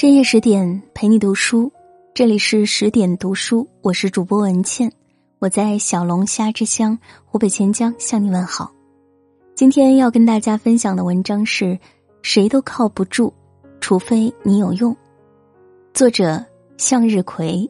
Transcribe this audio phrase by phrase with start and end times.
[0.00, 1.72] 深夜十点陪你读书，
[2.14, 4.92] 这里是十点读书，我是主播文倩，
[5.40, 6.96] 我在小龙虾之乡
[7.26, 8.70] 湖北潜江向你问好。
[9.56, 11.76] 今天要跟大家分享的文章是：
[12.22, 13.32] 谁都靠不住，
[13.80, 14.96] 除非你有用。
[15.92, 16.46] 作者
[16.76, 17.68] 向日葵。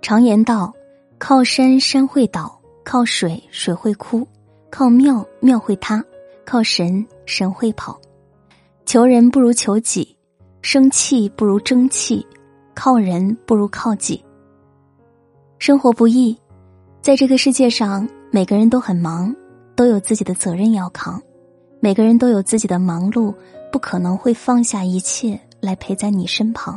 [0.00, 0.72] 常言道：
[1.18, 4.26] 靠山山会倒，靠水水会枯，
[4.70, 6.02] 靠庙庙会塌，
[6.46, 8.00] 靠神神会跑。
[8.90, 10.16] 求人不如求己，
[10.62, 12.26] 生气不如争气，
[12.74, 14.20] 靠人不如靠己。
[15.60, 16.36] 生活不易，
[17.00, 19.32] 在这个世界上，每个人都很忙，
[19.76, 21.22] 都有自己的责任要扛，
[21.78, 23.32] 每个人都有自己的忙碌，
[23.70, 26.76] 不可能会放下一切来陪在你身旁。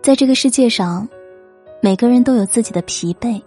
[0.00, 1.08] 在这个世界上，
[1.82, 3.42] 每个人都有自己的疲惫，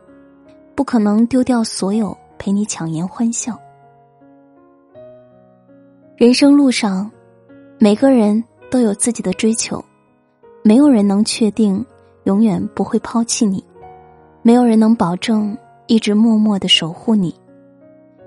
[0.75, 3.57] 不可能丢掉所有陪你强颜欢笑。
[6.19, 7.09] 人生路上，
[7.77, 9.81] 每个人都有自己的追求，
[10.61, 11.85] 没有人能确定
[12.25, 13.63] 永远不会抛弃你，
[14.41, 17.33] 没有人能保证一直默默的守护你。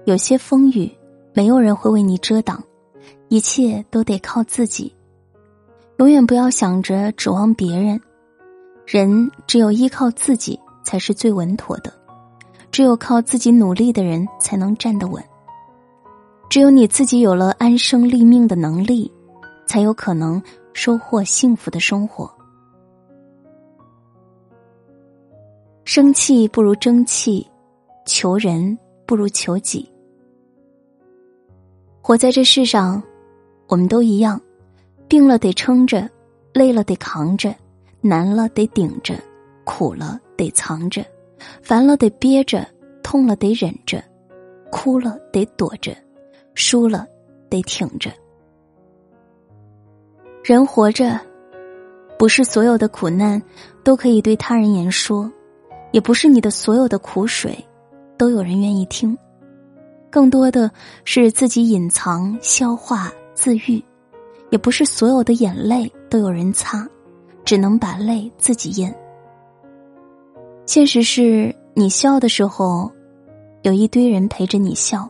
[0.06, 0.90] 有些风雨，
[1.34, 2.64] 没有人会为你遮挡，
[3.28, 4.90] 一切都得靠自己。
[5.98, 8.00] 永远不要想着指望别人，
[8.86, 11.92] 人只有依靠自己才是最稳妥的，
[12.70, 15.22] 只有靠自己努力的人才能站得稳。
[16.53, 19.11] 只有你自己有了安身立命的能力，
[19.64, 20.42] 才有可能
[20.75, 22.31] 收获幸福的生活。
[25.84, 27.47] 生气不如争气，
[28.05, 29.91] 求人不如求己。
[32.03, 33.03] 活在这世上，
[33.67, 34.39] 我们都一样，
[35.08, 36.06] 病了得撑着，
[36.53, 37.55] 累了得扛着，
[38.03, 39.14] 难了得顶着，
[39.64, 41.03] 苦了得藏着，
[41.62, 42.69] 烦了得憋着，
[43.03, 44.05] 痛了得忍着，
[44.70, 45.97] 哭了得躲着。
[46.55, 47.06] 输了，
[47.48, 48.11] 得挺着。
[50.45, 51.20] 人活着，
[52.18, 53.40] 不是所有的苦难
[53.85, 55.30] 都可以对他人言说，
[55.92, 57.57] 也不是你的所有的苦水
[58.17, 59.17] 都有人愿意听，
[60.11, 60.70] 更多的
[61.05, 63.83] 是自己隐藏、消化、自愈，
[64.51, 66.89] 也不是所有的眼泪都有人擦，
[67.45, 68.92] 只能把泪自己咽。
[70.67, 72.91] 现实是你笑的时候，
[73.62, 75.08] 有一堆人陪着你笑。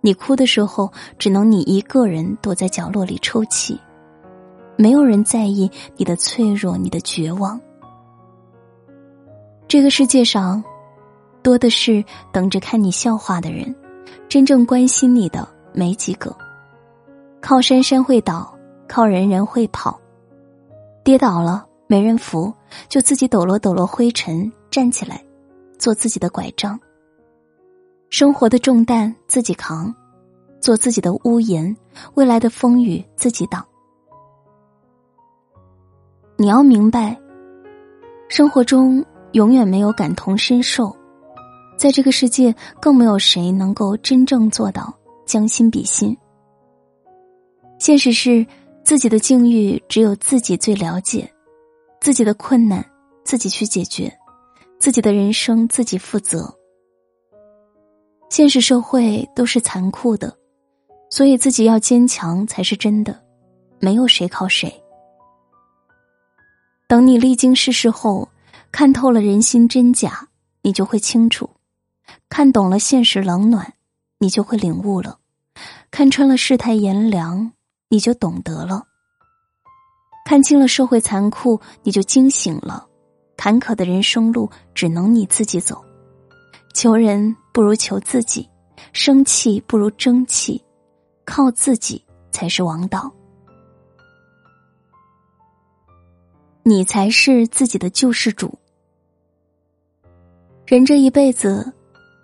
[0.00, 3.80] 你哭的时候，只能你一个人躲在角落里抽泣，
[4.76, 7.60] 没有人在意你的脆弱，你的绝望。
[9.66, 10.62] 这个世界上，
[11.42, 13.74] 多的是等着看你笑话的人，
[14.28, 16.34] 真正关心你的没几个。
[17.40, 18.56] 靠山山会倒，
[18.86, 19.98] 靠人人会跑，
[21.02, 22.52] 跌倒了没人扶，
[22.88, 25.20] 就自己抖落抖落灰尘，站起来，
[25.78, 26.78] 做自己的拐杖。
[28.08, 29.94] 生活的重担自己扛，
[30.60, 31.76] 做自己的屋檐，
[32.14, 33.66] 未来的风雨自己挡。
[36.36, 37.18] 你要明白，
[38.28, 40.94] 生活中永远没有感同身受，
[41.76, 44.94] 在这个世界更没有谁能够真正做到
[45.26, 46.16] 将心比心。
[47.78, 48.46] 现实是，
[48.84, 51.30] 自己的境遇只有自己最了解，
[52.00, 52.84] 自己的困难
[53.24, 54.10] 自己去解决，
[54.78, 56.54] 自己的人生自己负责。
[58.28, 60.36] 现实社会都是残酷的，
[61.10, 63.22] 所以自己要坚强才是真的，
[63.80, 64.82] 没有谁靠谁。
[66.88, 68.28] 等你历经世事后，
[68.70, 70.28] 看透了人心真假，
[70.62, 71.48] 你就会清楚；
[72.28, 73.72] 看懂了现实冷暖，
[74.18, 75.18] 你就会领悟了；
[75.90, 77.52] 看穿了世态炎凉，
[77.88, 78.82] 你就懂得了；
[80.26, 82.86] 看清了社会残酷，你就惊醒了。
[83.36, 85.85] 坎坷的人生路，只能你自己走。
[86.76, 88.46] 求人不如求自己，
[88.92, 90.62] 生气不如争气，
[91.24, 93.10] 靠自己才是王道。
[96.62, 98.58] 你才是自己的救世主。
[100.66, 101.72] 人这一辈子，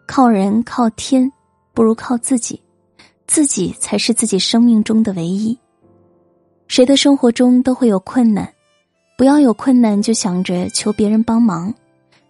[0.07, 1.33] 靠人靠天
[1.73, 2.61] 不如靠自己，
[3.27, 5.59] 自己才是自己生命中的唯一。
[6.69, 8.53] 谁的生活中都会有困难，
[9.17, 11.73] 不要有困难就想着求别人帮忙，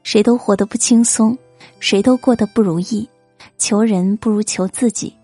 [0.04, 1.36] 谁都活得不轻松。
[1.80, 3.08] 谁都过得不如意，
[3.58, 5.14] 求人不如求自己。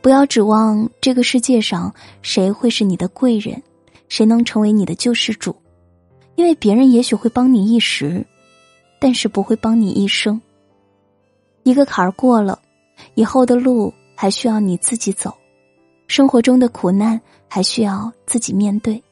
[0.00, 3.62] 不要指望这个世界上谁会是你的贵人，
[4.08, 5.56] 谁能成为你的救世主，
[6.34, 8.24] 因为别人也许会帮你一时，
[8.98, 10.40] 但是不会帮你一生。
[11.62, 12.60] 一个坎儿过了，
[13.14, 15.34] 以后的路还需要你自己走，
[16.06, 17.18] 生活中的苦难
[17.48, 19.02] 还需要自己面对。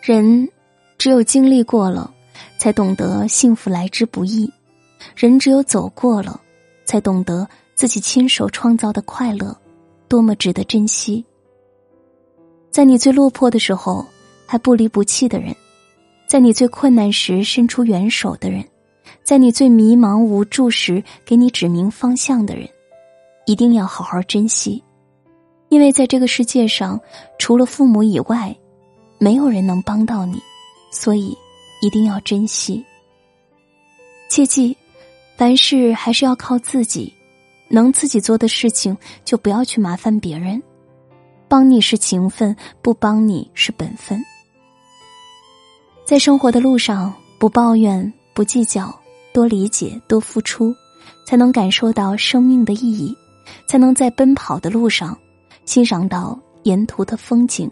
[0.00, 0.48] 人
[0.96, 2.14] 只有经历过了。
[2.60, 4.46] 才懂得幸福来之不易，
[5.16, 6.38] 人只有走过了，
[6.84, 9.56] 才懂得自己亲手创造的快乐，
[10.08, 11.24] 多么值得珍惜。
[12.70, 14.04] 在你最落魄的时候
[14.44, 15.56] 还不离不弃的人，
[16.26, 18.62] 在你最困难时伸出援手的人，
[19.22, 22.68] 在你最迷茫无助时给你指明方向的人，
[23.46, 24.84] 一定要好好珍惜，
[25.70, 27.00] 因为在这个世界上，
[27.38, 28.54] 除了父母以外，
[29.16, 30.38] 没有人能帮到你，
[30.92, 31.34] 所以
[31.80, 32.84] 一定要珍惜。
[34.28, 34.76] 切记，
[35.36, 37.12] 凡事还是要靠自己，
[37.68, 40.62] 能自己做的事情就不要去麻烦别人。
[41.48, 44.22] 帮你是情分，不帮你是本分。
[46.04, 48.94] 在生活的路上，不抱怨，不计较，
[49.32, 50.72] 多理解，多付出，
[51.26, 53.16] 才能感受到生命的意义，
[53.66, 55.18] 才能在奔跑的路上
[55.64, 57.68] 欣赏到沿途的风景，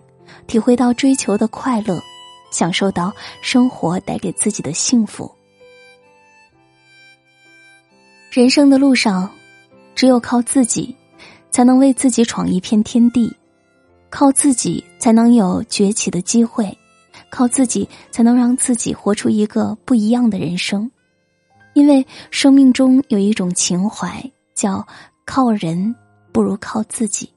[0.48, 2.02] 体会到追求的快乐，
[2.50, 3.12] 享受到
[3.42, 5.30] 生活带给自己的幸福。
[8.30, 9.30] 人生的路上，
[9.94, 10.94] 只有靠自己，
[11.50, 13.28] 才能为自己闯一片天地；
[14.10, 16.66] 靠自己才能有崛起的机会；
[17.30, 20.88] 靠自己才能让自己活出一个不一样的人生。
[21.74, 24.22] 因为生命中有一种情怀，
[24.54, 24.86] 叫
[25.24, 25.94] 靠人
[26.32, 27.32] 不如靠自己。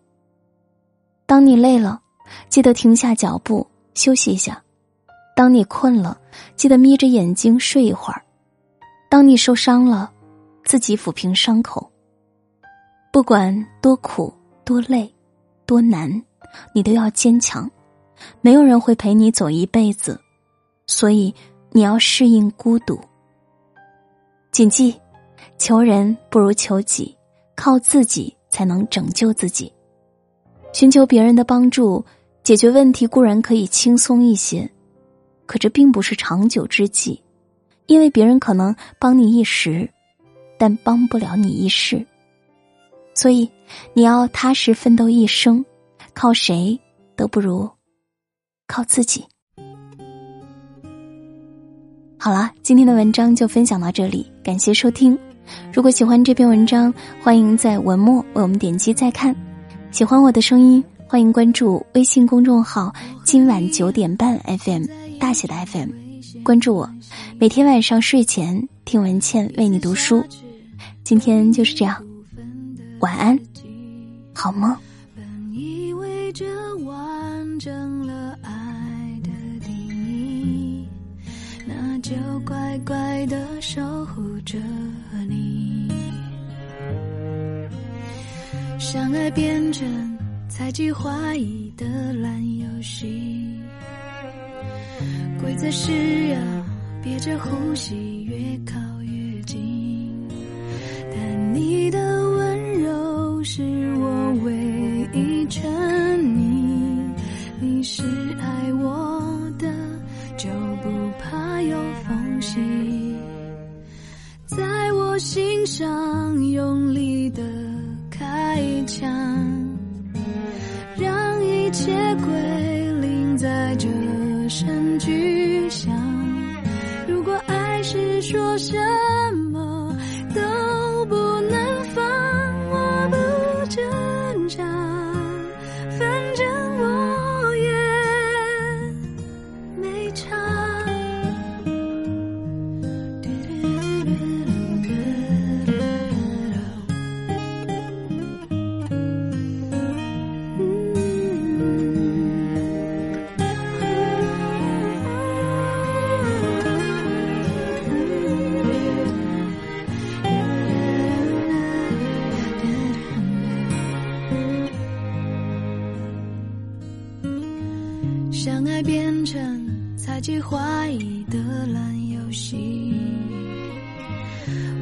[1.25, 2.01] 当你累了，
[2.49, 4.55] 记得停下脚步休息一下；
[5.35, 6.17] 当你困了，
[6.55, 8.21] 记得眯着眼睛睡一会儿；
[9.09, 10.11] 当你受伤了。
[10.63, 11.91] 自己抚平伤口，
[13.11, 14.31] 不管多苦、
[14.63, 15.11] 多累、
[15.65, 16.09] 多难，
[16.71, 17.69] 你都要坚强。
[18.41, 20.17] 没有人会陪你走一辈子，
[20.85, 21.33] 所以
[21.71, 22.97] 你要适应孤独。
[24.51, 24.95] 谨记：
[25.57, 27.17] 求人不如求己，
[27.55, 29.73] 靠自己才能拯救自己。
[30.71, 32.05] 寻求别人的帮助，
[32.43, 34.71] 解决问题固然可以轻松一些，
[35.51, 37.21] 可这并不是长久之计，
[37.87, 39.89] 因为别人可能帮你一时。
[40.57, 42.05] 但帮不了你一世，
[43.15, 43.49] 所以
[43.93, 45.65] 你要踏实奋斗一生，
[46.13, 46.79] 靠谁
[47.15, 47.67] 都不如
[48.67, 49.25] 靠自己。
[52.19, 55.17] 好了，今天的文章就分享到这里，感谢收听。
[55.73, 56.93] 如果喜欢这篇文章，
[57.23, 59.35] 欢迎在文末为我们点击再看。
[59.89, 62.93] 喜欢我的声音，欢迎关注微信公众号
[63.25, 64.85] “今晚九点半 FM”
[65.21, 65.91] 大写的 FM，
[66.41, 66.91] 关注我，
[67.39, 70.25] 每天晚上睡前听文倩为你读书。
[71.03, 72.03] 今天就是这样，
[73.01, 73.39] 晚安，
[74.33, 74.75] 好梦。
[75.15, 75.23] 本
[75.53, 79.29] 以为这完整了爱的
[79.63, 79.71] 定
[80.07, 80.87] 义，
[81.67, 82.13] 那就
[82.43, 84.57] 乖乖的守护着
[85.29, 85.87] 你。
[88.79, 90.17] 相爱变成
[90.49, 93.61] 猜忌怀疑的烂游戏，
[95.41, 95.91] 规则是
[96.29, 96.37] 要
[97.03, 99.59] 憋着呼吸，越靠越近。
[101.13, 101.99] 但你的
[102.31, 103.61] 温柔是
[103.95, 104.53] 我唯
[105.13, 105.69] 一沉
[106.19, 107.11] 溺，
[107.59, 108.03] 你是
[108.39, 109.67] 爱我的，
[110.37, 110.47] 就
[110.81, 110.89] 不
[111.19, 112.59] 怕有缝隙，
[114.45, 117.10] 在我心上用力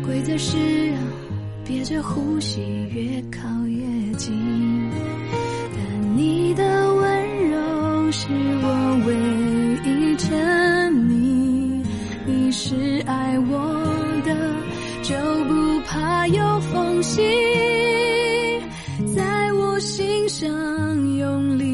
[0.10, 0.58] 规则是
[1.64, 2.62] 憋着呼吸，
[2.92, 4.36] 越靠越近。
[5.72, 8.28] 但你的温柔是
[8.64, 9.14] 我唯
[9.86, 11.86] 一沉溺，
[12.26, 13.86] 你是爱我
[14.26, 14.36] 的，
[15.04, 17.22] 就不怕有缝隙，
[19.16, 20.50] 在我心上
[21.18, 21.69] 用力